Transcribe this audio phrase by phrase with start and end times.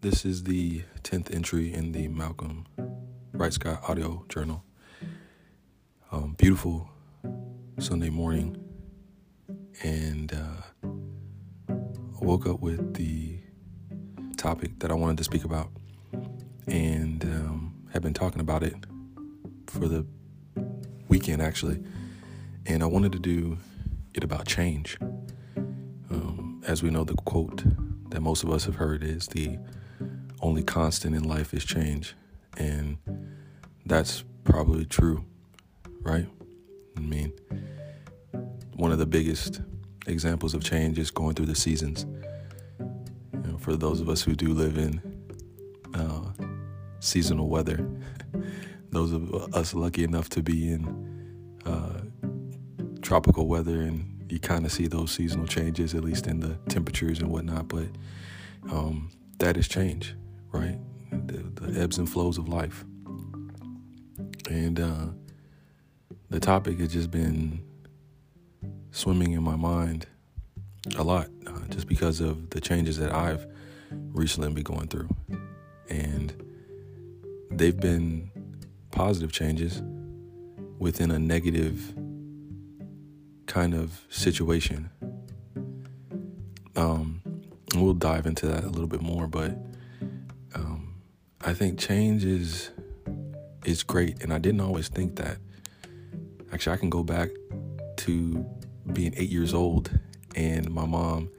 [0.00, 2.66] This is the 10th entry in the Malcolm
[3.34, 4.62] Bright Sky audio journal.
[6.12, 6.88] Um, beautiful
[7.80, 8.62] Sunday morning,
[9.82, 10.92] and uh,
[11.68, 13.40] I woke up with the
[14.36, 15.72] topic that I wanted to speak about,
[16.68, 18.76] and um, have been talking about it
[19.66, 20.06] for the
[21.08, 21.82] weekend actually.
[22.66, 23.58] And I wanted to do
[24.14, 24.96] it about change.
[26.08, 27.64] Um, as we know, the quote
[28.10, 29.58] that most of us have heard is the
[30.40, 32.14] only constant in life is change.
[32.56, 32.98] And
[33.86, 35.24] that's probably true,
[36.00, 36.26] right?
[36.96, 37.32] I mean,
[38.74, 39.60] one of the biggest
[40.06, 42.06] examples of change is going through the seasons.
[42.78, 45.00] You know, for those of us who do live in
[45.94, 46.32] uh,
[47.00, 47.88] seasonal weather,
[48.90, 52.00] those of us lucky enough to be in uh,
[53.02, 57.20] tropical weather and you kind of see those seasonal changes, at least in the temperatures
[57.20, 57.68] and whatnot.
[57.68, 57.86] But
[58.70, 60.14] um, that is change
[60.52, 60.78] right?
[61.10, 62.84] The, the ebbs and flows of life.
[64.48, 65.06] And uh,
[66.30, 67.62] the topic has just been
[68.90, 70.06] swimming in my mind
[70.96, 73.46] a lot, uh, just because of the changes that I've
[73.90, 75.08] recently been going through.
[75.88, 76.32] And
[77.50, 78.30] they've been
[78.90, 79.82] positive changes
[80.78, 81.94] within a negative
[83.46, 84.90] kind of situation.
[86.76, 87.22] Um,
[87.74, 89.56] we'll dive into that a little bit more, but
[91.48, 92.70] I think change is
[93.64, 95.38] is great, and I didn't always think that.
[96.52, 97.30] Actually, I can go back
[97.98, 98.44] to
[98.92, 99.90] being eight years old
[100.36, 101.30] and my mom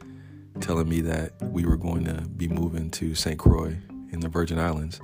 [0.62, 3.38] telling me that we were going to be moving to St.
[3.38, 3.78] Croix
[4.12, 5.00] in the Virgin Islands.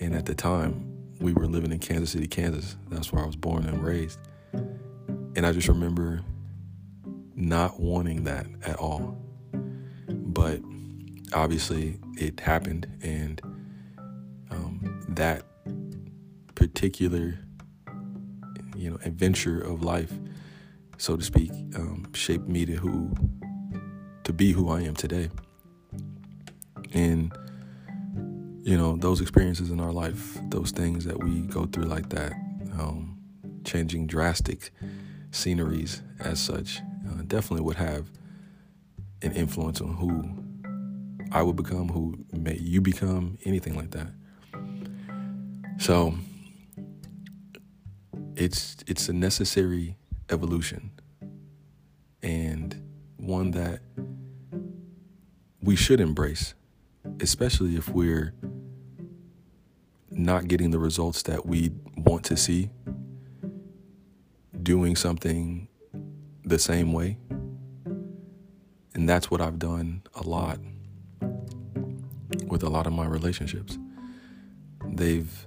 [0.00, 2.76] And at the time, we were living in Kansas City, Kansas.
[2.88, 4.18] That's where I was born and raised.
[4.52, 6.22] And I just remember
[7.36, 9.16] not wanting that at all.
[10.08, 10.60] But
[11.32, 13.40] obviously, it happened, and
[15.16, 15.44] that
[16.54, 17.38] particular
[18.76, 20.12] you know adventure of life
[20.98, 23.10] so to speak um, shaped me to who
[24.24, 25.28] to be who i am today.
[26.92, 27.32] And
[28.64, 32.32] you know those experiences in our life those things that we go through like that
[32.78, 33.18] um,
[33.64, 34.70] changing drastic
[35.30, 38.10] sceneries as such uh, definitely would have
[39.20, 44.08] an influence on who i would become who may you become anything like that
[45.78, 46.14] so
[48.36, 49.96] it's it's a necessary
[50.30, 50.90] evolution
[52.22, 52.80] and
[53.18, 53.80] one that
[55.62, 56.54] we should embrace,
[57.20, 58.34] especially if we're
[60.10, 62.70] not getting the results that we want to see,
[64.62, 65.68] doing something
[66.44, 67.16] the same way.
[68.94, 70.58] And that's what I've done a lot
[72.46, 73.78] with a lot of my relationships.
[74.86, 75.46] They've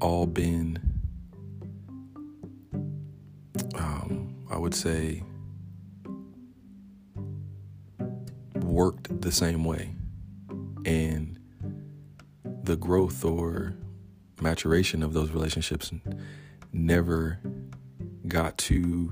[0.00, 0.78] all been,
[3.74, 5.22] um, I would say,
[8.54, 9.94] worked the same way.
[10.84, 11.38] And
[12.62, 13.74] the growth or
[14.40, 15.92] maturation of those relationships
[16.72, 17.38] never
[18.26, 19.10] got to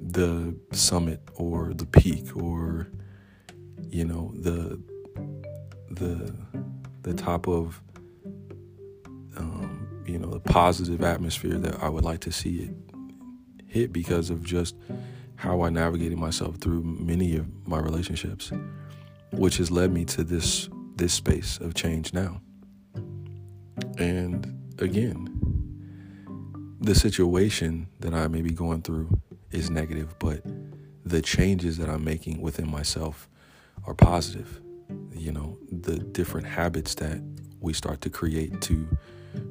[0.00, 2.88] the summit or the peak or
[3.88, 4.80] you know the
[5.90, 6.34] the
[7.02, 7.80] the top of
[10.06, 12.74] you know the positive atmosphere that I would like to see it
[13.66, 14.76] hit because of just
[15.36, 18.52] how I navigated myself through many of my relationships,
[19.32, 22.40] which has led me to this this space of change now.
[23.98, 25.28] And again,
[26.80, 29.08] the situation that I may be going through
[29.50, 30.42] is negative, but
[31.04, 33.28] the changes that I'm making within myself
[33.86, 34.60] are positive.
[35.12, 37.20] You know, the different habits that
[37.60, 38.86] we start to create to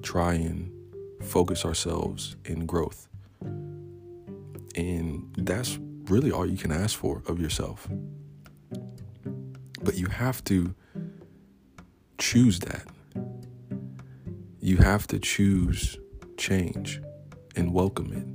[0.01, 0.71] try and
[1.21, 3.07] focus ourselves in growth.
[4.75, 7.87] And that's really all you can ask for of yourself.
[9.83, 10.73] But you have to
[12.17, 12.85] choose that.
[14.59, 15.97] You have to choose
[16.37, 17.01] change
[17.55, 18.27] and welcome it.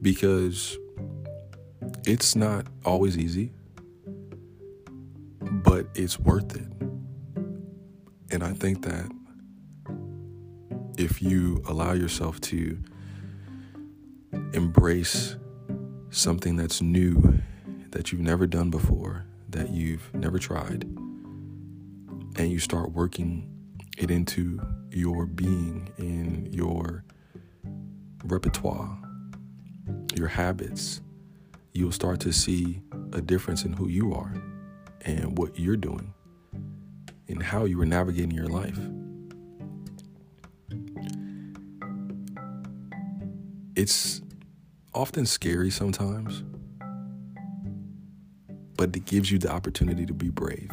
[0.00, 0.78] Because
[2.06, 3.52] it's not always easy,
[5.40, 6.72] but it's worth it.
[8.30, 9.10] And I think that
[10.98, 12.76] if you allow yourself to
[14.52, 15.36] embrace
[16.10, 17.40] something that's new,
[17.90, 20.82] that you've never done before, that you've never tried,
[22.36, 23.48] and you start working
[23.96, 24.60] it into
[24.90, 27.04] your being, in your
[28.24, 28.98] repertoire,
[30.16, 31.00] your habits,
[31.72, 34.34] you'll start to see a difference in who you are
[35.02, 36.12] and what you're doing
[37.28, 38.78] and how you are navigating your life.
[43.78, 44.22] It's
[44.92, 46.42] often scary sometimes,
[48.76, 50.72] but it gives you the opportunity to be brave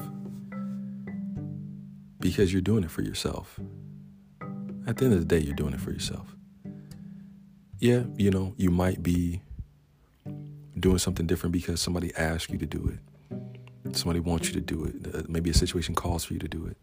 [2.20, 3.60] because you're doing it for yourself.
[4.88, 6.36] At the end of the day, you're doing it for yourself.
[7.78, 9.44] Yeah, you know, you might be
[10.80, 13.96] doing something different because somebody asked you to do it.
[13.96, 15.16] Somebody wants you to do it.
[15.16, 16.78] Uh, maybe a situation calls for you to do it.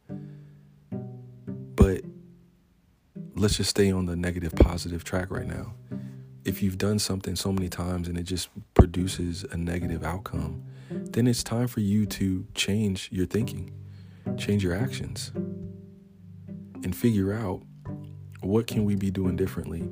[1.75, 2.03] But
[3.35, 5.75] let's just stay on the negative positive track right now.
[6.45, 11.27] If you've done something so many times and it just produces a negative outcome, then
[11.27, 13.73] it's time for you to change your thinking,
[14.37, 15.31] change your actions,
[16.83, 17.63] and figure out
[18.41, 19.89] what can we be doing differently?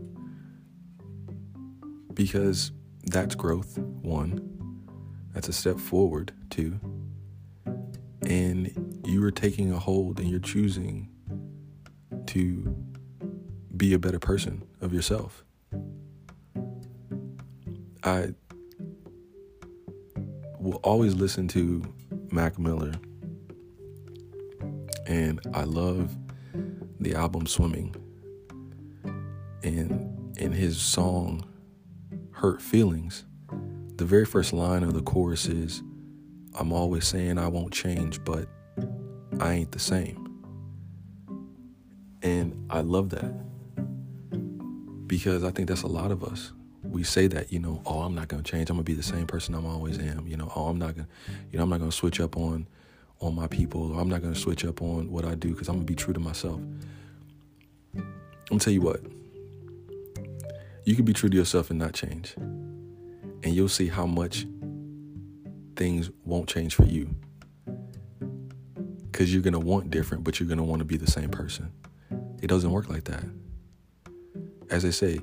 [2.12, 2.72] Because
[3.04, 4.46] that's growth, one.
[5.32, 6.80] That's a step forward, two.
[8.22, 11.08] And you are taking a hold and you're choosing
[12.26, 12.76] to
[13.76, 15.44] be a better person of yourself.
[18.02, 18.34] I
[20.58, 21.82] will always listen to
[22.30, 22.92] Mac Miller,
[25.06, 26.16] and I love
[26.98, 27.94] the album Swimming.
[29.62, 31.44] And in his song
[32.32, 33.24] Hurt Feelings,
[33.96, 35.82] the very first line of the chorus is
[36.58, 38.48] I'm always saying I won't change, but
[39.38, 40.26] I ain't the same.
[42.22, 43.34] And I love that
[45.06, 46.52] because I think that's a lot of us.
[46.90, 48.68] We say that, you know, oh, I'm not going to change.
[48.68, 50.26] I'm going to be the same person I'm always am.
[50.26, 52.36] You know, oh, I'm not going to, you know, I'm not going to switch up
[52.36, 52.66] on
[53.20, 55.68] on my people or I'm not going to switch up on what I do because
[55.68, 56.60] I'm going to be true to myself.
[58.50, 59.00] I'm tell you what.
[60.84, 62.34] You can be true to yourself and not change.
[62.36, 64.46] And you'll see how much
[65.76, 67.14] things won't change for you.
[69.10, 71.28] Because you're going to want different, but you're going to want to be the same
[71.28, 71.70] person.
[72.42, 73.24] It doesn't work like that.
[74.70, 75.20] As they say,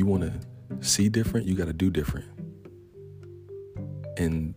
[0.00, 0.32] you want to
[0.80, 2.24] see different, you got to do different.
[4.16, 4.54] And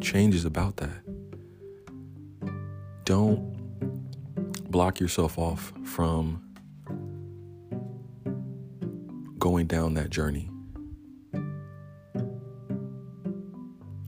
[0.00, 1.02] change is about that.
[3.04, 3.50] Don't
[4.70, 6.40] block yourself off from
[9.40, 10.48] going down that journey.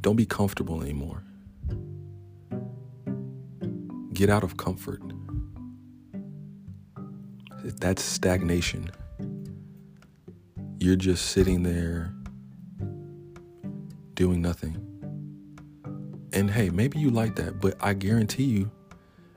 [0.00, 1.24] Don't be comfortable anymore.
[4.12, 5.02] Get out of comfort.
[7.64, 8.92] That's stagnation.
[10.84, 12.12] You're just sitting there
[14.12, 14.76] doing nothing.
[16.34, 18.70] And hey, maybe you like that, but I guarantee you,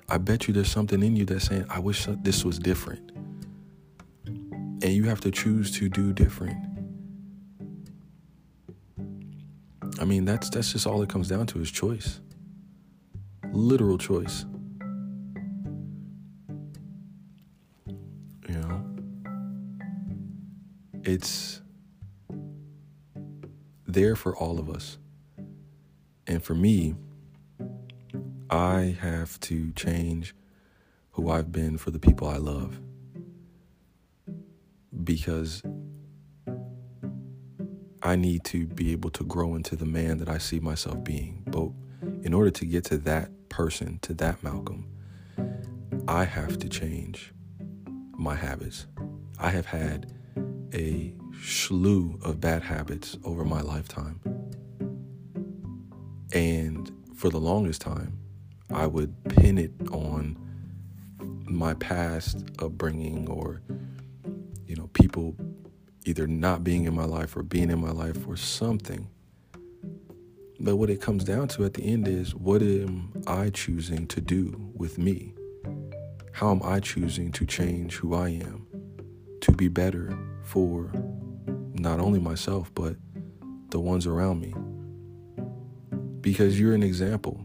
[0.10, 3.14] I bet you there's something in you that's saying, I wish this was different.
[4.26, 6.58] And you have to choose to do different.
[10.02, 12.20] I mean, that's that's just all it comes down to is choice.
[13.54, 14.44] Literal choice.
[21.08, 21.62] It's
[23.88, 24.98] there for all of us.
[26.28, 26.96] And for me,
[28.50, 30.36] I have to change
[31.12, 32.82] who I've been for the people I love.
[35.02, 35.64] Because
[38.04, 41.42] I need to be able to grow into the man that I see myself being.
[41.48, 41.70] But
[42.26, 44.86] in order to get to that person, to that Malcolm,
[46.06, 47.32] I have to change
[48.12, 48.88] my habits.
[49.40, 50.17] I have had
[50.74, 54.20] a slew of bad habits over my lifetime.
[56.34, 58.20] And for the longest time,
[58.72, 60.38] I would pin it on
[61.46, 63.62] my past upbringing or,
[64.66, 65.36] you know, people
[66.06, 69.08] either not being in my life or being in my life or something.
[70.60, 74.22] But what it comes down to at the end is what am I choosing to
[74.22, 75.34] do with me?
[76.34, 78.68] How am I choosing to change who I am
[79.42, 80.18] to be better
[80.48, 80.92] for
[81.74, 82.96] not only myself, but
[83.70, 84.54] the ones around me?
[86.28, 87.40] because you're an example.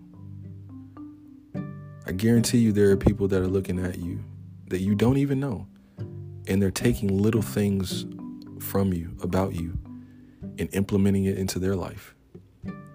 [2.05, 4.25] I guarantee you there are people that are looking at you
[4.71, 5.69] that you don't even know,
[6.49, 8.07] and they're taking little things
[8.59, 9.79] from you, about you,
[10.59, 12.17] and implementing it into their life.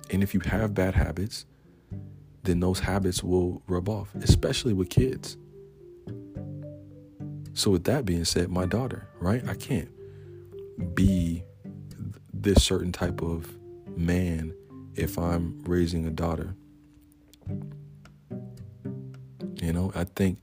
[0.09, 1.45] And if you have bad habits,
[2.43, 5.37] then those habits will rub off, especially with kids.
[7.53, 9.47] So, with that being said, my daughter, right?
[9.47, 9.89] I can't
[10.93, 11.43] be
[12.33, 13.57] this certain type of
[13.95, 14.53] man
[14.95, 16.55] if I'm raising a daughter.
[19.61, 20.39] You know, I think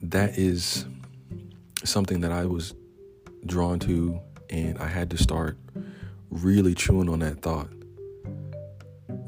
[0.00, 0.86] that is
[1.84, 2.74] something that I was
[3.46, 5.58] drawn to, and I had to start
[6.30, 7.68] really chewing on that thought.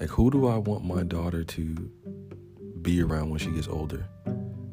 [0.01, 1.91] Like, who do I want my daughter to
[2.83, 4.07] be around when she gets older?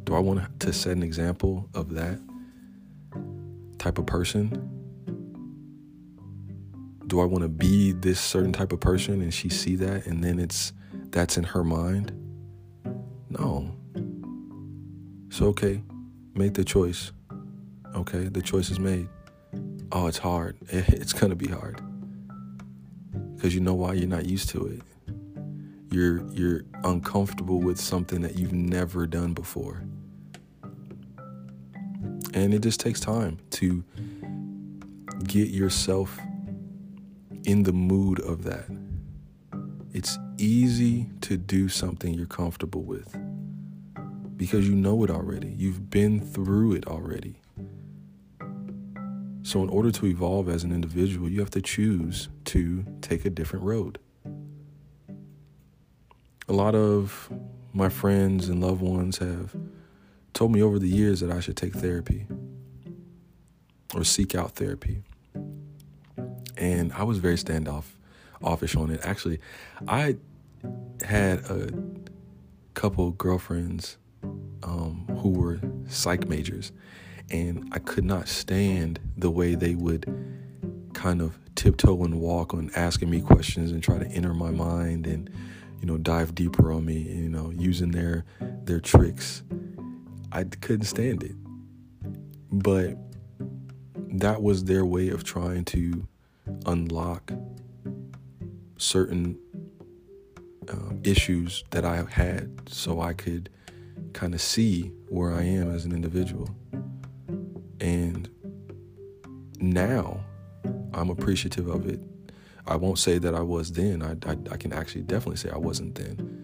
[0.04, 2.20] Do I want to set an example of that
[3.82, 4.48] type of person?
[7.08, 10.24] Do I want to be this certain type of person and she see that and
[10.24, 10.72] then it's
[11.10, 12.12] that's in her mind?
[13.30, 13.76] No.
[15.30, 15.82] So okay,
[16.36, 17.12] make the choice.
[17.96, 19.10] Okay, the choice is made.
[19.92, 20.58] Oh, it's hard.
[20.70, 21.82] It's going to be hard.
[23.40, 24.82] Cuz you know why you're not used to it.
[25.90, 29.84] You're you're uncomfortable with something that you've never done before.
[32.34, 33.84] And it just takes time to
[35.24, 36.18] get yourself
[37.44, 38.66] in the mood of that.
[39.94, 43.16] It's easy to do something you're comfortable with
[44.38, 45.50] because you know it already.
[45.50, 47.36] You've been through it already.
[49.44, 53.30] So, in order to evolve as an individual, you have to choose to take a
[53.30, 54.00] different road.
[56.48, 57.30] A lot of
[57.74, 59.56] my friends and loved ones have
[60.34, 62.28] told me over the years that I should take therapy
[63.94, 65.04] or seek out therapy.
[66.58, 67.86] And I was very standoff
[68.44, 69.02] offish on it.
[69.04, 69.40] Actually,
[69.88, 70.18] I
[71.04, 71.72] had a
[72.74, 73.98] couple girlfriends
[74.64, 76.72] um, who were psych majors,
[77.30, 80.06] and I could not stand the way they would
[80.94, 85.08] kind of tiptoe and walk on asking me questions and try to enter my mind
[85.08, 85.30] and
[85.80, 88.24] you know dive deeper on me you know using their
[88.64, 89.44] their tricks
[90.32, 91.36] I couldn't stand it.
[92.52, 92.98] But
[94.14, 96.08] that was their way of trying to
[96.66, 97.32] unlock
[98.78, 99.38] certain
[100.70, 103.50] um, issues that I had so I could
[104.14, 106.50] kind of see where I am as an individual.
[107.80, 108.30] And
[109.60, 110.24] now
[110.94, 112.02] I'm appreciative of it.
[112.68, 114.02] I won't say that I was then.
[114.04, 116.38] I, I, I can actually definitely say I wasn't then.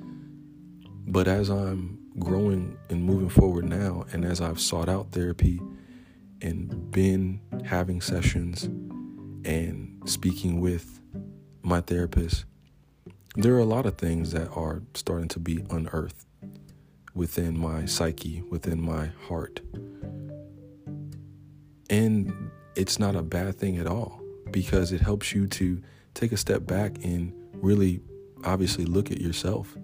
[1.07, 5.61] But as I'm growing and moving forward now, and as I've sought out therapy
[6.41, 8.63] and been having sessions
[9.45, 11.01] and speaking with
[11.61, 12.45] my therapist,
[13.35, 16.25] there are a lot of things that are starting to be unearthed
[17.13, 19.59] within my psyche, within my heart.
[21.89, 24.21] And it's not a bad thing at all
[24.51, 25.81] because it helps you to
[26.13, 28.01] take a step back and really
[28.43, 29.75] obviously look at yourself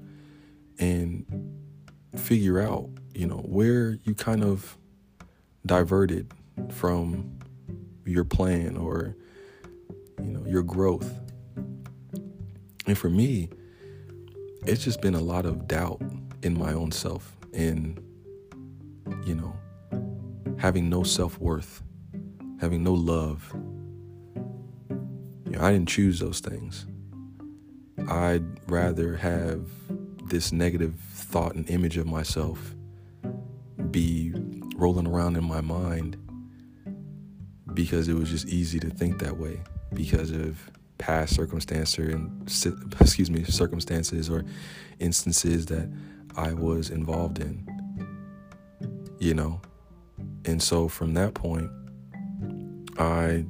[0.79, 1.25] and
[2.15, 4.77] figure out, you know, where you kind of
[5.65, 6.31] diverted
[6.69, 7.39] from
[8.05, 9.15] your plan or
[10.23, 11.11] you know, your growth.
[12.85, 13.49] And for me,
[14.65, 16.01] it's just been a lot of doubt
[16.41, 17.99] in my own self and
[19.25, 19.55] you know,
[20.57, 21.81] having no self-worth,
[22.59, 23.51] having no love.
[25.45, 26.85] You know, I didn't choose those things.
[28.09, 29.67] I'd rather have
[30.25, 30.95] this negative
[31.33, 32.75] thought and image of myself
[33.89, 34.31] be
[34.75, 36.15] rolling around in my mind
[37.73, 39.59] because it was just easy to think that way
[39.95, 42.43] because of past circumstances and
[43.01, 44.45] excuse me circumstances or
[44.99, 45.91] instances that
[46.37, 47.67] I was involved in
[49.17, 49.59] you know?
[50.45, 51.71] And so from that point
[52.99, 53.43] I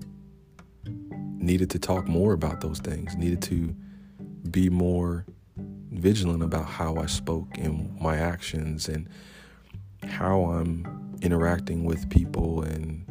[1.37, 3.75] needed to talk more about those things needed to
[4.49, 5.25] be more
[5.93, 9.07] vigilant about how I spoke and my actions and
[10.03, 13.05] how I'm interacting with people and,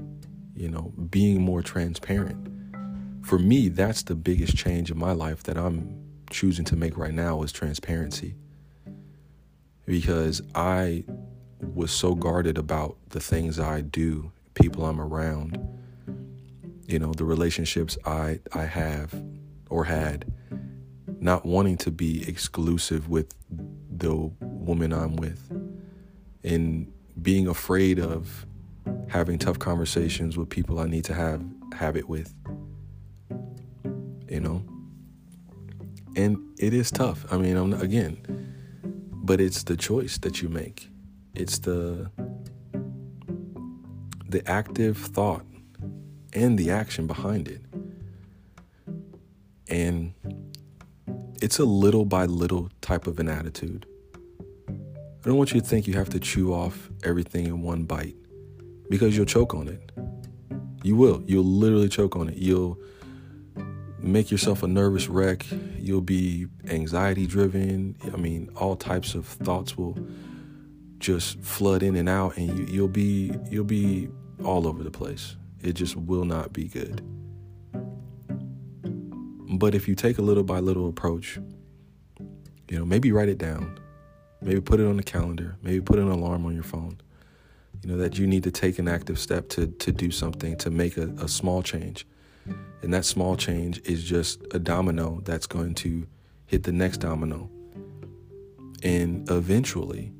[0.54, 2.48] you know, being more transparent.
[3.24, 7.14] For me, that's the biggest change in my life that I'm choosing to make right
[7.14, 8.34] now is transparency.
[9.86, 11.04] Because I
[11.60, 15.58] was so guarded about the things I do, people I'm around,
[16.86, 19.14] you know, the relationships I I have
[19.70, 20.32] or had
[21.22, 23.32] not wanting to be exclusive with
[23.96, 25.50] the woman I'm with
[26.42, 28.44] and being afraid of
[29.08, 31.40] having tough conversations with people I need to have
[31.74, 32.34] have it with.
[34.28, 34.64] You know?
[36.16, 37.24] And it is tough.
[37.32, 38.18] I mean, I'm not, again,
[39.12, 40.90] but it's the choice that you make.
[41.34, 42.10] It's the
[44.28, 45.44] the active thought
[46.32, 47.60] and the action behind it.
[49.68, 50.14] And
[51.42, 53.84] it's a little by little type of an attitude.
[54.68, 58.14] I don't want you to think you have to chew off everything in one bite
[58.88, 59.90] because you'll choke on it.
[60.84, 61.22] You will.
[61.26, 62.36] You'll literally choke on it.
[62.36, 62.78] You'll
[63.98, 65.44] make yourself a nervous wreck.
[65.78, 67.96] You'll be anxiety driven.
[68.12, 69.98] I mean, all types of thoughts will
[70.98, 74.08] just flood in and out and you, you'll be you'll be
[74.44, 75.36] all over the place.
[75.60, 77.02] It just will not be good.
[79.52, 81.38] But if you take a little by little approach
[82.70, 83.78] You know, maybe write it down.
[84.40, 85.56] Maybe put it on the calendar.
[85.62, 87.00] Maybe put an alarm on your phone.
[87.82, 90.70] You know, that you need to take an active step to, to do something, to
[90.70, 92.06] make a, a small change.
[92.82, 96.06] And that small change is just a domino that's going to
[96.46, 97.50] hit the next domino.
[98.82, 100.12] And eventually,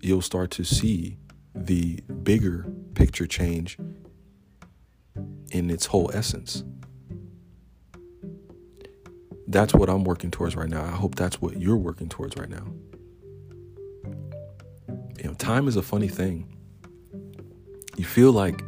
[0.00, 1.18] you'll start to see
[1.54, 3.78] the bigger picture change
[5.52, 6.64] in its whole essence.
[9.50, 10.84] That's what I'm working towards right now.
[10.84, 12.66] I hope that's what you're working towards right now.
[15.18, 16.54] You know, time is a funny thing.
[17.96, 18.62] You feel like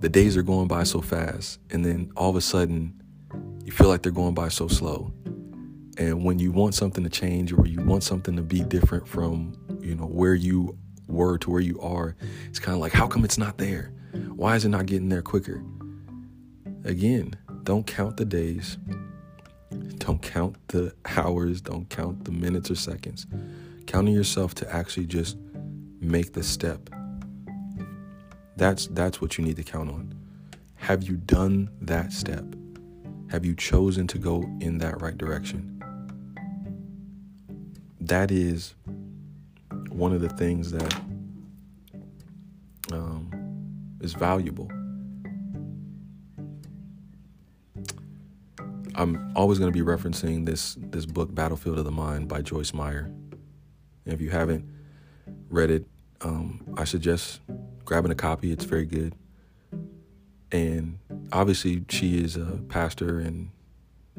[0.00, 3.00] the days are going by so fast, and then all of a sudden,
[3.64, 5.12] you feel like they're going by so slow.
[5.98, 9.56] And when you want something to change or you want something to be different from,
[9.80, 10.76] you know, where you
[11.06, 12.16] were to where you are,
[12.48, 13.92] it's kind of like, how come it's not there?
[14.34, 15.62] Why is it not getting there quicker?
[16.84, 18.78] Again, don't count the days.
[19.98, 21.60] Don't count the hours.
[21.60, 23.26] Don't count the minutes or seconds.
[23.86, 25.36] Counting yourself to actually just
[26.00, 26.88] make the step.
[28.56, 30.14] That's that's what you need to count on.
[30.76, 32.44] Have you done that step?
[33.28, 35.72] Have you chosen to go in that right direction?
[38.00, 38.74] That is
[39.90, 40.94] one of the things that
[42.92, 43.30] um,
[44.00, 44.70] is valuable.
[48.96, 52.72] I'm always going to be referencing this this book, Battlefield of the Mind by Joyce
[52.72, 53.10] Meyer.
[54.04, 54.64] And if you haven't
[55.50, 55.84] read it,
[56.22, 57.40] um, I suggest
[57.84, 58.52] grabbing a copy.
[58.52, 59.14] It's very good.
[60.50, 60.98] And
[61.30, 63.50] obviously, she is a pastor, and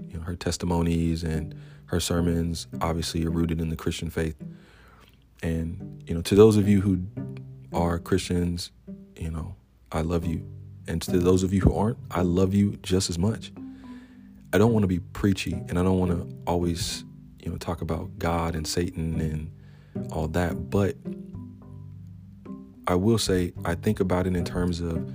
[0.07, 1.55] you know her testimonies and
[1.85, 4.35] her sermons obviously are rooted in the Christian faith.
[5.41, 7.01] And you know, to those of you who
[7.73, 8.69] are Christians,
[9.15, 9.55] you know,
[9.91, 10.45] I love you.
[10.87, 13.51] And to those of you who aren't, I love you just as much.
[14.53, 17.03] I don't want to be preachy and I don't want to always,
[17.43, 20.95] you know, talk about God and Satan and all that, but
[22.87, 25.11] I will say I think about it in terms of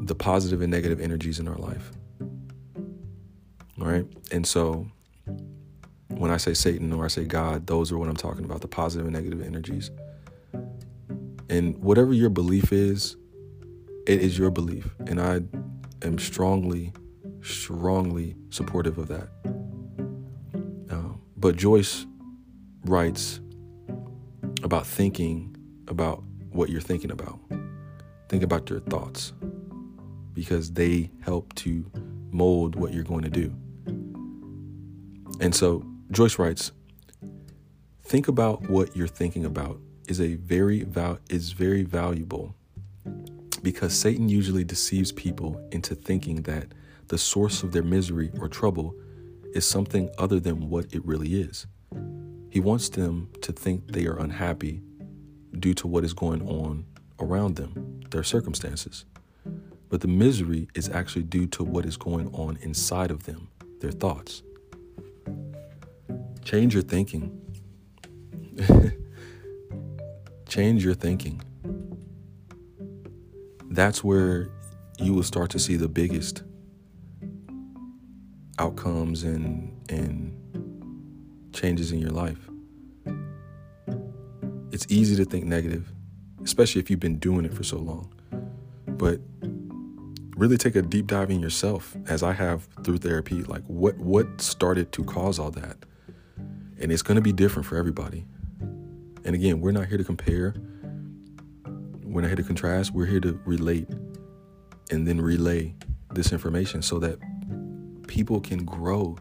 [0.00, 1.92] the positive and negative energies in our life.
[3.78, 4.06] All right?
[4.32, 4.88] And so
[6.08, 8.68] when I say Satan or I say God, those are what I'm talking about, the
[8.68, 9.90] positive and negative energies.
[11.50, 13.16] And whatever your belief is,
[14.06, 14.88] it is your belief.
[15.06, 15.42] And I
[16.06, 16.92] am strongly,
[17.48, 19.28] strongly supportive of that.
[20.90, 22.06] Um, but Joyce
[22.84, 23.40] writes
[24.62, 25.56] about thinking
[25.88, 27.38] about what you're thinking about.
[28.28, 29.32] Think about your thoughts
[30.34, 31.84] because they help to
[32.30, 33.54] mold what you're going to do.
[35.40, 36.72] And so Joyce writes,
[38.02, 42.54] think about what you're thinking about is a very val- is very valuable
[43.62, 46.68] because Satan usually deceives people into thinking that
[47.08, 48.94] the source of their misery or trouble
[49.54, 51.66] is something other than what it really is.
[52.50, 54.82] He wants them to think they are unhappy
[55.58, 56.84] due to what is going on
[57.18, 59.04] around them, their circumstances.
[59.88, 63.48] But the misery is actually due to what is going on inside of them,
[63.80, 64.42] their thoughts.
[66.44, 67.40] Change your thinking.
[70.48, 71.40] Change your thinking.
[73.70, 74.50] That's where
[74.98, 76.42] you will start to see the biggest
[78.58, 80.34] outcomes and and
[81.52, 82.48] changes in your life
[84.78, 85.92] it's easy to think negative,
[86.44, 88.12] especially if you've been doing it for so long.
[88.86, 89.20] But
[90.36, 93.42] really take a deep dive in yourself as I have through therapy.
[93.42, 95.78] Like what what started to cause all that?
[96.80, 98.24] And it's gonna be different for everybody.
[99.24, 100.54] And again, we're not here to compare.
[102.04, 102.92] We're not here to contrast.
[102.92, 103.88] We're here to relate
[104.90, 105.74] and then relay
[106.14, 107.18] this information so that
[108.08, 109.16] people can grow.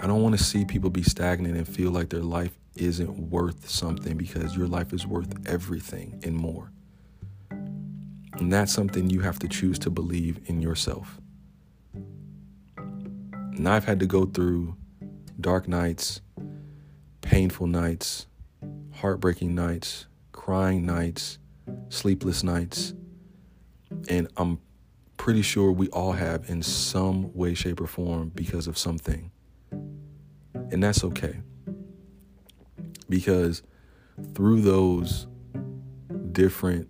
[0.00, 3.68] I don't want to see people be stagnant and feel like their life isn't worth
[3.68, 6.70] something because your life is worth everything and more.
[7.50, 11.18] And that's something you have to choose to believe in yourself.
[12.76, 14.76] And I've had to go through
[15.40, 16.20] dark nights,
[17.20, 18.26] painful nights,
[18.92, 21.38] heartbreaking nights, crying nights,
[21.88, 22.94] sleepless nights.
[24.08, 24.60] And I'm
[25.18, 29.30] pretty sure we all have in some way, shape, or form because of something.
[29.70, 31.40] And that's okay
[33.08, 33.62] because
[34.34, 35.26] through those
[36.32, 36.88] different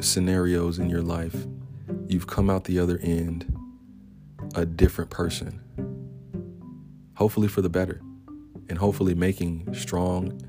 [0.00, 1.46] scenarios in your life,
[2.08, 3.46] you've come out the other end
[4.54, 5.60] a different person.
[7.14, 8.00] Hopefully for the better,
[8.68, 10.40] and hopefully making strong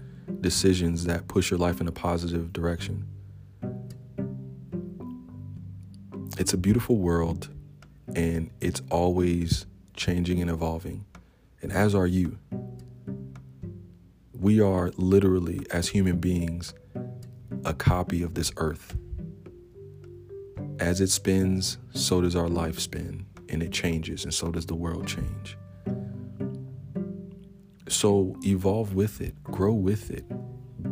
[0.41, 3.07] decisions that push your life in a positive direction.
[6.35, 7.49] It's a beautiful world,
[8.15, 11.05] and it's always changing and evolving,
[11.61, 12.39] and as are you.
[14.33, 16.73] We are literally, as human beings,
[17.63, 18.97] a copy of this earth.
[20.79, 24.75] As it spins, so does our life spin, and it changes, and so does the
[24.75, 25.55] world change.
[27.87, 30.25] So evolve with it, grow with it,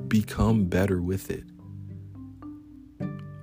[0.08, 1.46] become better with it.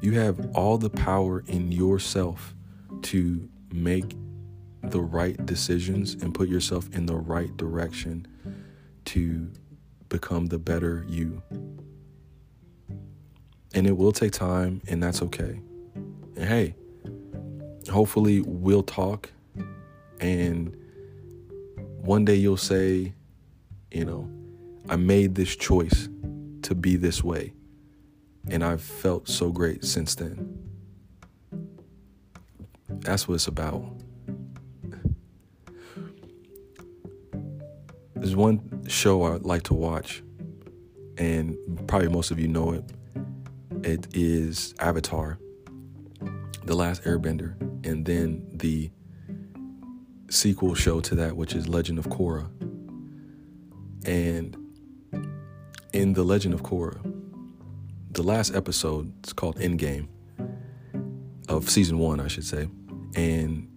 [0.01, 2.55] You have all the power in yourself
[3.03, 4.17] to make
[4.83, 8.27] the right decisions and put yourself in the right direction
[9.07, 9.51] to
[10.09, 11.43] become the better you.
[13.75, 15.61] And it will take time, and that's okay.
[16.37, 16.75] And hey,
[17.91, 19.31] hopefully we'll talk,
[20.21, 20.75] and
[22.01, 23.13] one day you'll say,
[23.91, 24.31] you know,
[24.89, 26.09] I made this choice
[26.63, 27.53] to be this way,
[28.51, 30.59] and I've felt so great since then.
[32.89, 33.85] That's what it's about.
[38.15, 40.23] There's one show I like to watch,
[41.17, 41.57] and
[41.87, 42.85] probably most of you know it.
[43.85, 45.39] It is Avatar,
[46.65, 47.55] The Last Airbender,
[47.87, 48.91] and then the
[50.31, 52.49] sequel show to that, which is Legend of Korra.
[54.05, 54.57] And
[55.93, 57.18] in The Legend of Korra,
[58.19, 60.09] the last episode it's called Endgame
[61.49, 62.69] of season one, I should say.
[63.15, 63.69] And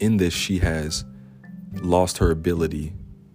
[0.00, 1.04] in this, she has
[1.82, 2.94] lost her ability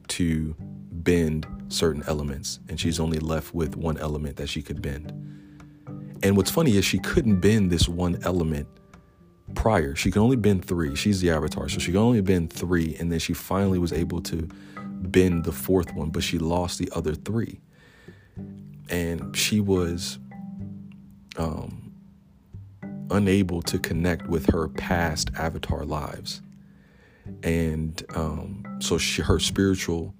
[0.10, 0.56] to
[0.92, 5.12] bend certain elements, and she's only left with one element that she could bend.
[6.24, 8.68] And what's funny is she couldn't bend this one element
[9.54, 9.94] prior.
[9.96, 10.96] She could only bend three.
[10.96, 14.20] She's the avatar, so she could only bend three, and then she finally was able
[14.22, 14.50] to
[14.82, 17.62] bend the fourth one, but she lost the other three.
[18.90, 20.20] And she was
[21.38, 21.94] um,
[23.10, 26.42] unable to connect with her past avatar lives.
[27.42, 30.14] And um, so she, her spiritual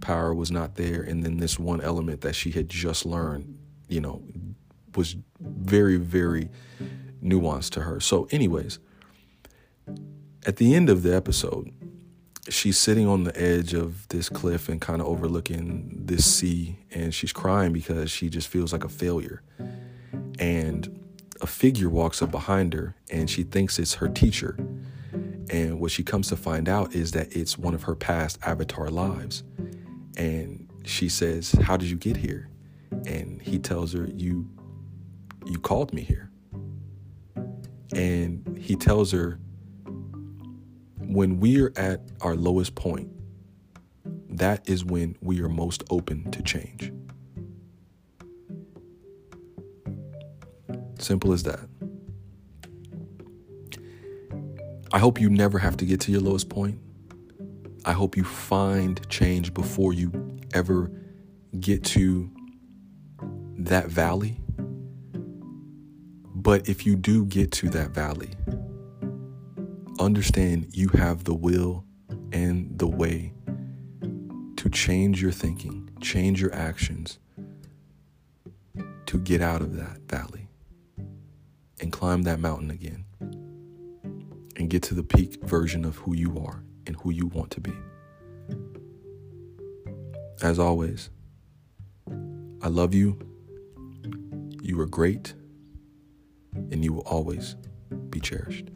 [0.00, 1.02] power was not there.
[1.02, 3.58] And then this one element that she had just learned
[3.90, 4.22] you know
[4.96, 6.48] was very very
[7.22, 8.00] nuanced to her.
[8.00, 8.78] So anyways
[10.46, 11.70] at the end of the episode
[12.48, 16.78] she's sitting on the edge of this cliff and kind of overlooking this sea.
[16.90, 19.42] And she's crying because she just feels like a failure
[20.40, 20.98] and
[21.40, 24.56] a figure walks up behind her and she thinks it's her teacher
[25.50, 28.88] and what she comes to find out is that it's one of her past avatar
[28.88, 29.42] lives.
[30.16, 32.48] And she says, How did you get here?
[33.04, 34.48] And he tells her, You
[35.44, 36.30] you called me here.
[37.92, 39.40] And he tells her,
[40.98, 43.10] when we're at our lowest point,
[44.28, 46.92] that is when we are most open to change.
[51.00, 51.60] Simple as that.
[54.92, 56.78] I hope you never have to get to your lowest point.
[57.86, 60.90] I hope you find change before you ever
[61.58, 62.30] get to
[63.56, 64.36] that valley.
[66.34, 68.30] But if you do get to that valley,
[69.98, 71.84] understand you have the will
[72.32, 73.32] and the way
[74.56, 77.18] to change your thinking, change your actions
[79.06, 80.39] to get out of that valley
[81.80, 83.04] and climb that mountain again
[84.56, 87.60] and get to the peak version of who you are and who you want to
[87.60, 87.72] be.
[90.42, 91.10] As always,
[92.62, 93.18] I love you.
[94.62, 95.34] You are great,
[96.54, 97.56] and you will always
[98.10, 98.68] be cherished.